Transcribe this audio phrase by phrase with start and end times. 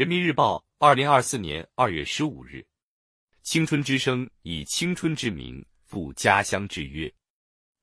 [0.00, 2.66] 人民日报，二零二四年二月十五日，
[3.42, 7.12] 青春之声以青春之名赴家乡之约。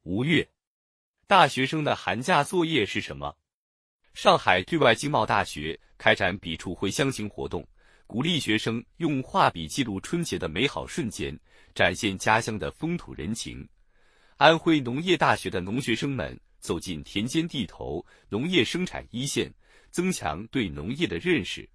[0.01, 0.49] 吴越，
[1.27, 3.37] 大学生的寒假作业是什么？
[4.15, 7.63] 上海对外经贸大学开展笔触回乡行活动，
[8.07, 11.39] 鼓励学生用画笔记录春节的美好瞬间，
[11.75, 13.63] 展现家乡的风土人情。
[14.37, 19.53] 安徽农业大学的农学生们走进田间地头、农业生产一线，
[19.91, 21.69] 增强对农业的认识。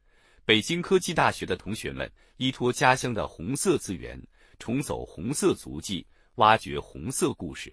[0.45, 4.21] 北京科技大学的同学们依托家乡的红色资源，
[4.59, 7.73] 重走红色足迹，挖掘红色故事。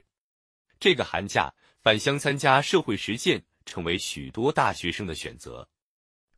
[0.79, 1.51] 这个寒假
[1.81, 5.67] 返乡参加社会实践，成为许多大学生的选择。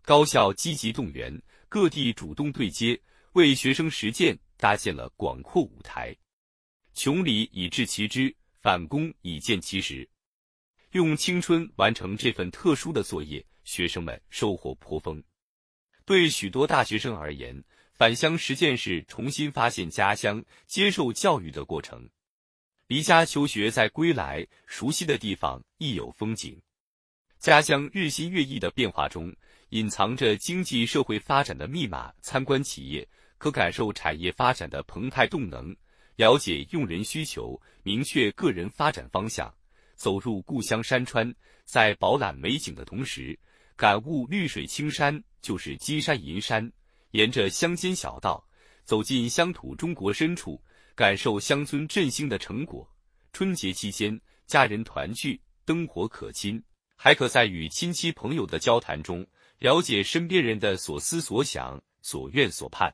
[0.03, 2.99] 高校积极动员，各地主动对接，
[3.33, 6.15] 为学生实践搭建了广阔舞台。
[6.93, 10.07] 穷理以治其知，反攻以见其实。
[10.91, 15.21] 用青春完成这份特殊的作业，学生们收获颇丰。
[16.05, 22.09] 对许多大学生而言，返乡实践是重新发现家乡、接受教育的过程。
[22.87, 26.59] 离家求学在归来，熟悉的地方亦有风景。
[27.39, 29.33] 家乡日新月异的变化中，
[29.69, 32.11] 隐藏着经济社会发展的密码。
[32.21, 35.75] 参观企业，可感受产业发展的澎湃动能，
[36.17, 39.53] 了解用人需求，明确个人发展方向。
[39.95, 43.39] 走入故乡山川，在饱览美景的同时，
[43.75, 45.23] 感悟绿水青山。
[45.41, 46.71] 就是金山银山，
[47.11, 48.47] 沿着乡间小道
[48.83, 50.61] 走进乡土中国深处，
[50.95, 52.87] 感受乡村振兴的成果。
[53.33, 56.61] 春节期间，家人团聚，灯火可亲，
[56.95, 59.25] 还可在与亲戚朋友的交谈中，
[59.59, 62.93] 了解身边人的所思所想、所愿所盼。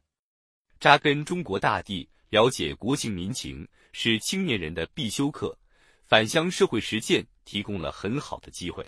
[0.80, 5.58] 扎根中国大地，了解国情民情，是青年人的必修课。
[6.06, 8.86] 返乡社会实践提供了很好的机会。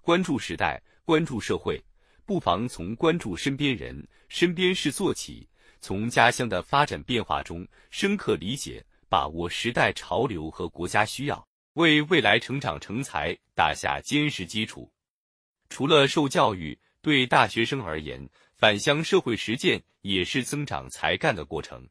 [0.00, 1.80] 关注时代，关注社会。
[2.32, 5.46] 不妨从关注身边人、身边事做起，
[5.82, 14.90] 从家乡的发展变化中深刻理解、把握时代潮流和国家需要，为未来成长成才打下坚实基础。
[15.68, 21.86] 除了受教育，对大学生而言，返乡社会实践也是增长才干的过程。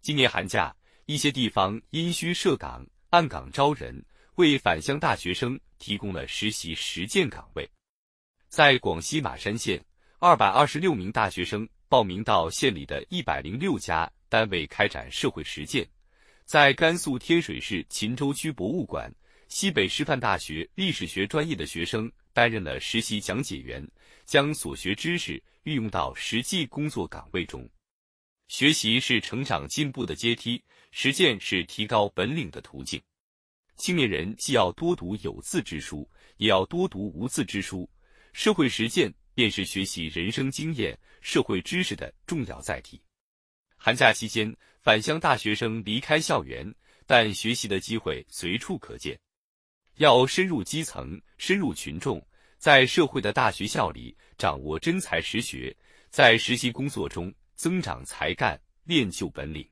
[0.00, 0.72] 今年寒假，
[1.06, 4.00] 一些地方因需设岗、按岗招人，
[4.36, 7.68] 为返乡大学生提供了实习实践岗位。
[8.56, 9.78] 在广西马山县，
[10.18, 15.86] 二百二十六名大学生报名到县里的一百零六家单位开展社会实践。
[16.46, 19.14] 在甘肃天水市秦州区博物馆，
[19.48, 23.86] 西北师范大学历史学专业的学生担任了实习讲解员，
[24.24, 25.34] 将所学知识
[25.64, 27.68] 运用到实际工作岗位中。
[28.48, 32.98] 学习是成长进步的阶梯，实践是提高本领的途径。
[33.76, 37.86] 青年人既要多读有字之书，也要多读无字之书。
[38.36, 43.00] 社会实践便是学习人生经验、社会知识的重要载体。
[43.78, 46.70] 寒假期间，返乡大学生离开校园，
[47.06, 49.18] 但学习的机会随处可见。
[49.94, 52.22] 要深入基层、深入群众，
[52.58, 55.74] 在社会的大学校里掌握真才实学，
[56.10, 59.66] 在实习工作中增长才干、练就本领。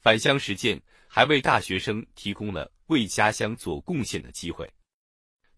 [0.00, 4.70] 返乡实践还为大学生提供了为家乡做贡献的机会。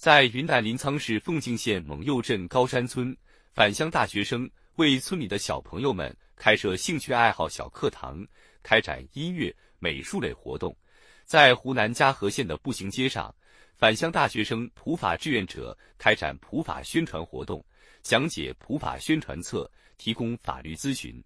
[0.02, 3.16] 在云南临沧市凤庆县蒙右镇高山村，
[3.52, 8.26] 返乡大学生为村里的小朋友们开设兴趣爱好小课堂，
[8.64, 10.76] 开展音乐、美术类活动。
[11.24, 13.32] 在湖南嘉禾县的步行街上，
[13.76, 17.64] 返乡大学生普法志愿者开展普法宣传活动，
[18.02, 21.22] 讲解普法宣传册，提供法律咨询。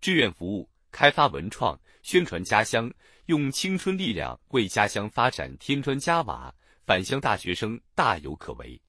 [0.00, 2.90] 志愿服务、开发文创、宣传家乡，
[3.26, 6.50] 用青春力量为家乡发展添砖加瓦。
[6.84, 8.80] 返乡大学生大有可为，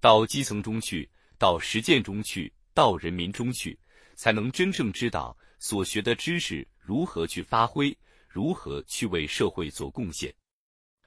[0.00, 1.08] 到基层中去，
[1.38, 3.78] 到实践中去，到人民中去，
[4.14, 10.34] 才能真正知道所学的知识如何去发挥，如何去为社会做贡献。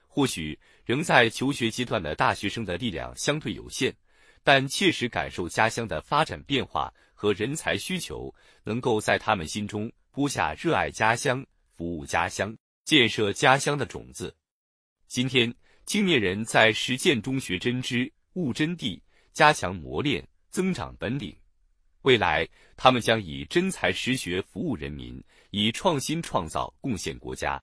[0.06, 3.92] 或许仍在求学阶段的大学生的力量相对有限，
[4.44, 11.44] 但切实感受家乡的发展变化和人才需求，能够在他们心中播下热爱家乡、
[11.76, 14.32] 服务家乡、建设家乡的种子。
[15.08, 15.52] 今天。
[15.86, 18.98] 青年人在实践中学真知、悟真谛，
[19.32, 21.36] 加强磨练，增长本领。
[22.02, 27.62] 未来，他们将以真才实学服务人民，以创新创造贡献国家。